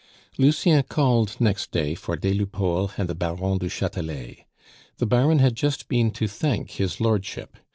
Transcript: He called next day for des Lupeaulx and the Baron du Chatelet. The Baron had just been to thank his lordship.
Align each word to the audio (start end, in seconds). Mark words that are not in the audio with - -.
He 0.31 0.81
called 0.89 1.35
next 1.39 1.69
day 1.69 1.93
for 1.93 2.15
des 2.15 2.33
Lupeaulx 2.33 2.93
and 2.97 3.07
the 3.07 3.13
Baron 3.13 3.59
du 3.59 3.69
Chatelet. 3.69 4.45
The 4.97 5.05
Baron 5.05 5.37
had 5.37 5.53
just 5.53 5.87
been 5.87 6.09
to 6.13 6.27
thank 6.27 6.71
his 6.71 6.99
lordship. 6.99 7.55